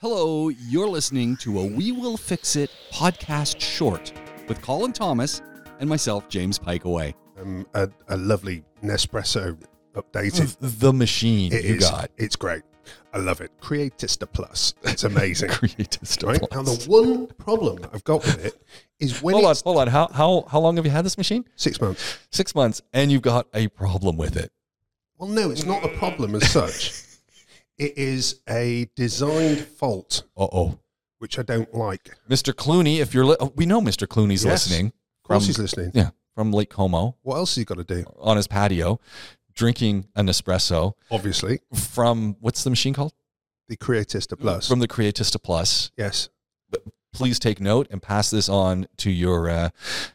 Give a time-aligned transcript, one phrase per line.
[0.00, 4.12] Hello, you're listening to a We Will Fix It podcast short
[4.46, 5.42] with Colin Thomas
[5.80, 7.14] and myself, James Pikeaway.
[7.40, 9.58] um, a, a lovely Nespresso
[9.94, 10.56] updated.
[10.60, 12.10] The machine It you is- got.
[12.16, 12.62] It's great.
[13.12, 13.50] I love it.
[13.60, 14.72] Creatista Plus.
[14.84, 15.48] It's amazing.
[15.50, 16.40] Creatist right?
[16.52, 18.54] Now, the one problem that I've got with it
[19.00, 19.88] is when Hold on, it's hold on.
[19.88, 21.44] How, how, how long have you had this machine?
[21.56, 22.18] six months.
[22.30, 24.52] Six months, and you've got a problem with it.
[25.18, 27.02] Well, no, it's not a problem as such.
[27.78, 30.78] It is a designed fault, Uh oh.
[31.18, 32.10] which I don't like.
[32.28, 32.52] Mr.
[32.52, 34.06] Clooney, if you're, li- oh, we know Mr.
[34.06, 34.66] Clooney's Yes.
[34.68, 34.92] listening.
[35.24, 35.90] course, from- he's listening.
[35.94, 38.04] Yeah, from Lake Como What else has he got to do?
[38.18, 38.98] on his patio,
[39.54, 43.12] drinking an espresso Obviously, from what's the machine called?
[43.68, 44.66] the Creatista Plus.
[44.66, 45.90] From the Creatista Plus.
[45.96, 46.30] yes.
[47.12, 49.70] Please take note and pass this on to your uh,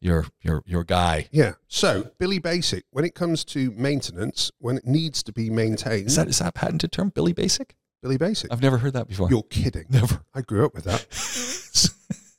[0.00, 1.28] your your your guy.
[1.32, 1.54] Yeah.
[1.68, 6.16] So, Billy Basic, when it comes to maintenance, when it needs to be maintained, Is
[6.16, 7.10] that is that a patented term?
[7.10, 7.74] Billy Basic?
[8.02, 8.52] Billy Basic.
[8.52, 9.28] I've never heard that before.
[9.28, 9.86] You're kidding.
[9.90, 10.22] never.
[10.34, 11.06] I grew up with that.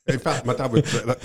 [0.06, 0.86] In fact, my dad would.
[0.86, 1.20] That,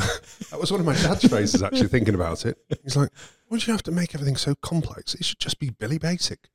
[0.51, 1.63] that was one of my dad's phrases.
[1.63, 3.09] Actually, thinking about it, he's like,
[3.47, 5.15] "Why do you have to make everything so complex?
[5.15, 6.49] It should just be Billy Basic."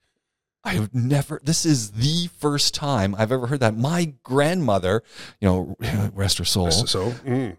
[0.64, 1.40] I have never.
[1.42, 3.76] This is the first time I've ever heard that.
[3.76, 5.02] My grandmother,
[5.40, 5.76] you know,
[6.14, 7.56] rest her soul, So, mm,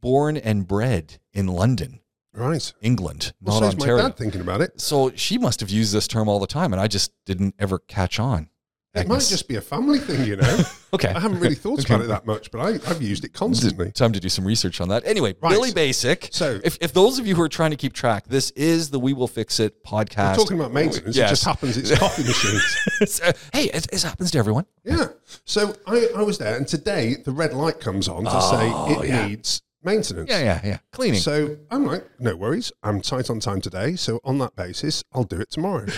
[0.00, 2.00] born and bred in London,
[2.34, 2.72] right.
[2.82, 4.02] England, Well, not so's my Ontario.
[4.08, 4.80] dad thinking about it.
[4.80, 7.78] So she must have used this term all the time, and I just didn't ever
[7.78, 8.48] catch on.
[8.94, 10.60] It might just be a family thing, you know.
[10.92, 11.08] okay.
[11.08, 11.94] I haven't really thought Okay.
[11.94, 13.90] about it that much, but I, I've used it constantly.
[13.90, 15.02] Time to do some research on that.
[15.06, 15.50] Anyway, Right.
[15.52, 16.28] Billy Basic.
[16.30, 19.00] So- if, if those of you who are trying to keep track, this is the
[19.00, 20.32] We Will Fix It podcast.
[20.36, 21.16] We're talking about maintenance.
[21.16, 21.30] Yes.
[21.30, 23.20] It just happens it's coffee machines.
[23.24, 24.64] Uh, hey, it, it happens to everyone.
[24.84, 25.06] Yeah.
[25.44, 28.50] So I, I was there, and today the red light comes on to Oh,
[28.96, 29.26] say it yeah.
[29.26, 30.30] needs maintenance.
[30.30, 30.78] Yeah, yeah, yeah.
[30.92, 31.18] Cleaning.
[31.20, 32.70] So I'm like, no worries.
[32.82, 33.96] I'm tight on time today.
[33.96, 35.86] So on that basis, I'll do it tomorrow.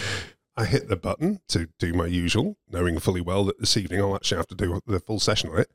[0.56, 4.14] I hit the button to do my usual, knowing fully well that this evening I'll
[4.14, 5.70] actually have to do the full session on it.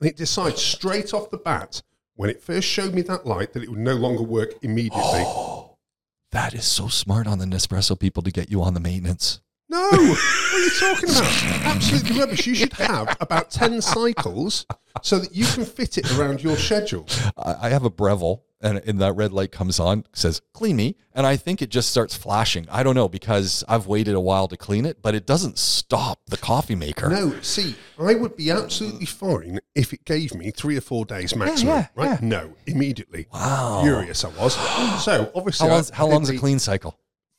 [0.00, 1.82] And it decides straight off the bat,
[2.14, 5.24] when it first showed me that light, that it would no longer work immediately.
[6.32, 9.40] that is so smart on the Nespresso people to get you on the maintenance.
[9.70, 11.42] No, what are you talking about?
[11.76, 12.46] Absolutely rubbish.
[12.46, 14.66] You should have about 10 cycles
[15.02, 17.06] so that you can fit it around your schedule.
[17.36, 20.96] I, I have a Breville, and, and that red light comes on, says clean me,
[21.14, 22.66] and I think it just starts flashing.
[22.70, 26.20] I don't know because I've waited a while to clean it, but it doesn't stop
[26.26, 27.08] the coffee maker.
[27.08, 31.36] No, see, I would be absolutely fine if it gave me three or four days
[31.36, 31.68] maximum.
[31.74, 32.18] yeah, right?
[32.20, 32.28] yeah.
[32.28, 33.26] No, immediately.
[33.32, 33.80] Wow.
[33.82, 34.56] Furious I was.
[35.04, 36.98] So obviously, How long's, how long's a clean cycle?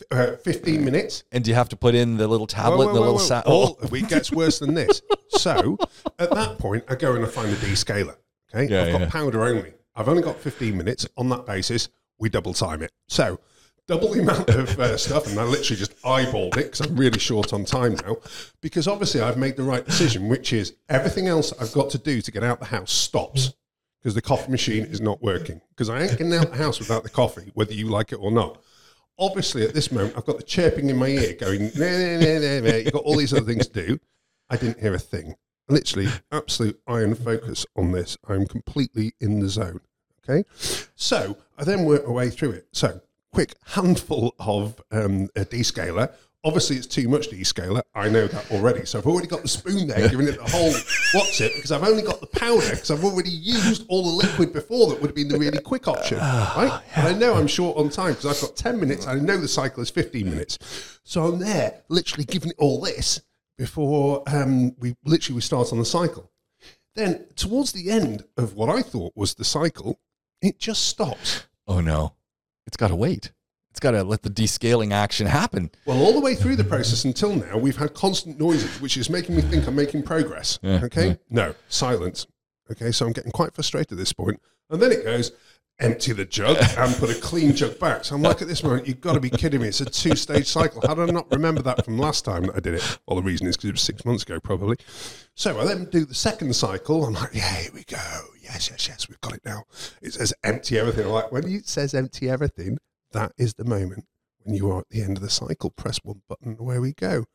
[0.09, 1.23] Uh, Fifteen minutes.
[1.33, 3.19] And do you have to put in the little tablet, Whoa, whoa, the little whoa.
[3.19, 3.77] sa- oh.
[3.91, 5.01] It gets worse than this.
[5.31, 5.77] So
[6.17, 8.15] at that point, I go and I find a descaler.
[8.53, 9.09] Okay, Yeah, I've got yeah.
[9.09, 9.73] powder only.
[9.95, 11.07] I've only got fifteen minutes.
[11.17, 12.91] On that basis, we double time it.
[13.07, 13.39] So
[13.87, 17.19] double the amount of uh, stuff, and I literally just eyeballed it because I'm really
[17.19, 18.17] short on time now.
[18.61, 22.21] Because obviously, I've made the right decision, which is everything else I've got to do
[22.21, 23.53] to get out the house stops
[23.99, 25.59] because the coffee machine is not working.
[25.71, 28.31] Because I ain't getting out the house without the coffee, whether you like it or
[28.31, 28.61] not.
[29.17, 32.39] Obviously, at this moment, I've got the chirping in my ear going, nah, nah, nah,
[32.39, 32.75] nah, nah.
[32.77, 33.99] You've got all these other things to do.
[34.49, 35.35] I didn't hear a thing.
[35.69, 38.17] Literally, absolute iron focus on this.
[38.27, 39.81] I'm completely in the zone.
[40.27, 40.47] Okay.
[40.95, 42.67] So I then work my way through it.
[42.71, 46.11] So, quick handful of um, a descaler.
[46.43, 47.81] Obviously, it's too much descaler.
[47.93, 48.85] I know that already.
[48.85, 50.71] So I've already got the spoon there, giving it the whole
[51.13, 54.53] what's it, because I've only got the powder, because I've already used all the liquid
[54.53, 56.17] before that would have been the really quick option.
[56.17, 56.81] Right?
[56.95, 59.05] And I know I'm short on time because I've got 10 minutes.
[59.05, 60.99] I know the cycle is 15 minutes.
[61.03, 63.21] So I'm there, literally giving it all this
[63.59, 66.31] before um, we literally we start on the cycle.
[66.95, 69.99] Then towards the end of what I thought was the cycle,
[70.41, 71.43] it just stops.
[71.67, 72.15] Oh no,
[72.65, 73.33] it's got to wait.
[73.69, 75.69] It's got to let the descaling action happen.
[75.85, 79.09] Well, all the way through the process until now, we've had constant noises, which is
[79.09, 80.57] making me think I'm making progress.
[80.63, 81.07] Yeah, okay?
[81.09, 81.15] yeah.
[81.29, 82.25] No, silence.
[82.71, 84.13] Okay, so I'm getting quite frustrated at this.
[84.17, 85.31] And then it goes,
[85.79, 88.03] empty the jug and put a clean jug back.
[88.03, 89.69] So I'm like, at this moment, you've got to be kidding me.
[89.69, 90.81] It's a two stage cycle.
[90.85, 92.99] How did I not remember that from last time that I did it?
[93.07, 94.77] Well, the reason is because it was six months ago, probably.
[95.35, 97.05] So I then do the second cycle.
[97.05, 97.97] I'm like, yeah, here we go.
[98.41, 99.63] Yes, yes, yes, we've got it now.
[100.01, 101.05] It says empty everything.
[101.05, 102.77] I'm like, when it says empty everything,
[103.11, 104.05] that is the moment
[104.43, 105.69] when you are at the end of the cycle.
[105.69, 107.25] Press one button, away we go.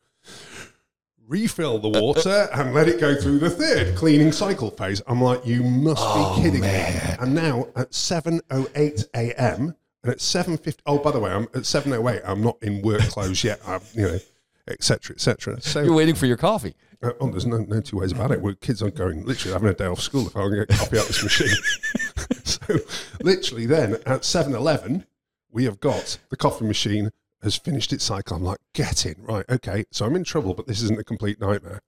[1.27, 5.01] Refill the water and let it go through the third cleaning cycle phase.
[5.07, 6.93] I'm like, you must Oh, be kidding man.
[6.93, 7.15] me.
[7.19, 9.75] And now at 7.08 a.m.
[10.03, 13.43] and at 7.50, oh, by the way, I'm at 7.08, I'm not in work clothes
[13.43, 14.19] yet, I'm, you know,
[14.67, 15.59] et cetera, et cetera.
[15.61, 16.75] So You're waiting for your coffee.
[17.01, 18.39] uh, oh, there's no, no two ways about it.
[18.39, 20.99] Well, kids are going literally having a day off school if I can get coffee
[20.99, 21.55] out this machine.
[22.43, 22.77] so,
[23.23, 25.05] literally, then at 7 Eleven,
[25.49, 27.09] we have got the coffee machine
[27.45, 28.35] has finished its cycle.
[28.35, 29.15] I'm like, get in.
[29.19, 29.85] Right, okay.
[29.91, 31.81] So I'm in trouble, but this isn't a complete nightmare.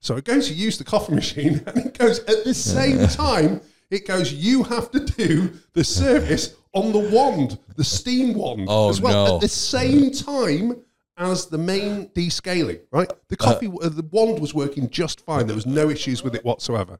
[0.00, 3.60] So I go to use the coffee machine, and it goes at the same time.
[3.90, 4.32] It goes.
[4.32, 9.26] You have to do the service on the wand, the steam wand, Oh, as well
[9.26, 9.34] no.
[9.34, 10.80] at the same time
[11.18, 12.80] as the main descaling.
[12.90, 15.46] Right, the coffee, uh, the wand was working just fine.
[15.46, 16.98] There was no issues with it whatsoever.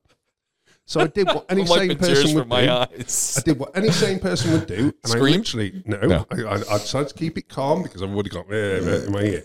[0.92, 2.70] So I did what any sane person would my do.
[2.70, 3.34] eyes.
[3.38, 5.98] I did what any sane person would do, and I literally no.
[6.00, 6.26] No.
[6.30, 9.22] I, I, I decided to keep it calm because I've already got uh, in my
[9.22, 9.42] ear.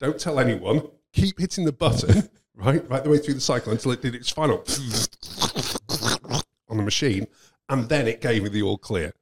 [0.00, 0.82] Don't tell anyone.
[1.12, 4.28] Keep hitting the button right, right the way through the cycle until it did its
[4.28, 4.58] final
[6.68, 7.28] on the machine,
[7.68, 9.12] and then it gave me the all clear.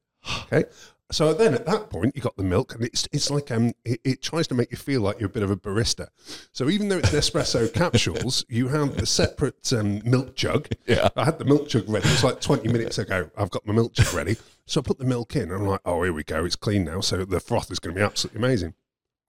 [0.45, 0.65] Okay.
[1.11, 4.01] So then at that point you got the milk and it's it's like um it,
[4.05, 6.09] it tries to make you feel like you're a bit of a barista.
[6.53, 10.69] So even though it's Nespresso capsules, you have the separate um, milk jug.
[10.87, 11.09] Yeah.
[11.17, 12.07] I had the milk jug ready.
[12.07, 13.31] It was like 20 minutes ago.
[13.37, 14.37] I've got my milk jug ready.
[14.67, 16.85] So I put the milk in and I'm like, oh here we go, it's clean
[16.85, 17.01] now.
[17.01, 18.75] So the froth is gonna be absolutely amazing.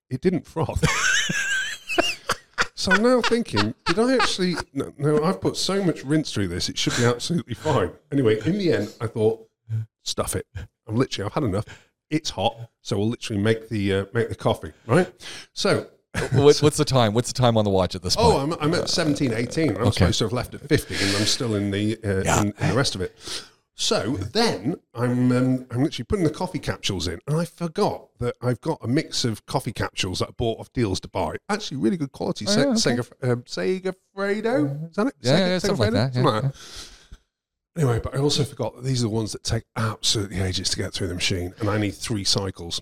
[0.09, 0.83] It didn't froth.
[2.81, 4.55] So I'm now thinking, did I actually?
[4.73, 7.91] No, no, I've put so much rinse through this; it should be absolutely fine.
[8.11, 9.47] Anyway, in the end, I thought,
[10.01, 10.47] stuff it.
[10.91, 11.65] I'm literally, I've had enough.
[12.09, 15.09] It's hot, so we'll literally make the uh, make the coffee, right?
[15.53, 15.88] So,
[16.33, 17.13] what, what's the time?
[17.13, 18.27] What's the time on the watch at this point?
[18.27, 19.69] oh, I'm, I'm at 17, 18.
[19.69, 19.91] I'm Okay.
[19.91, 22.41] supposed to have left at 50, and I'm still in the uh, Yeah.
[22.41, 23.15] in, in the rest of it.
[23.75, 28.35] So then I'm um, I'm literally putting the coffee capsules in, and I forgot that
[28.41, 31.38] I've got a mix of coffee capsules that I bought off Deals to Buy.
[31.47, 32.45] Actually, really good quality.
[32.49, 33.01] Oh, Se- yeah, okay.
[33.23, 35.13] Sega, um, Segafredo, is that it?
[35.21, 36.55] Yeah, yeah, something like that, Something yeah, like that.
[37.77, 40.77] Anyway, but I also forgot that these are the ones that take absolutely ages to
[40.77, 42.81] get through the machine, and I need three cycles.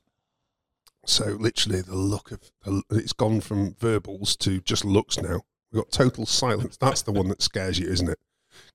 [1.05, 5.41] So literally, the look of it's gone from verbals to just looks now.
[5.71, 6.77] We've got total silence.
[6.77, 8.19] That's the one that scares you, isn't it?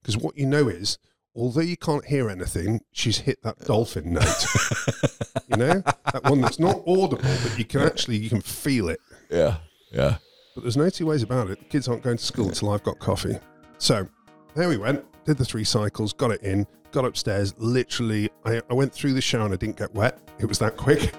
[0.00, 0.98] Because what you know is,
[1.34, 4.24] although you can't hear anything, she's hit that dolphin note.
[5.48, 5.82] you know,
[6.12, 9.00] that one that's not audible, but you can actually you can feel it.
[9.30, 9.56] yeah,
[9.92, 10.18] yeah.
[10.54, 11.58] But there's no two ways about it.
[11.58, 13.36] The kids aren't going to school until I've got coffee.
[13.78, 14.06] So
[14.54, 15.04] there we went.
[15.24, 17.54] Did the three cycles, got it in, got upstairs.
[17.58, 20.18] Literally, I, I went through the shower and I didn't get wet.
[20.38, 21.14] It was that quick.